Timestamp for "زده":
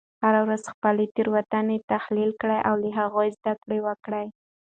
3.37-3.53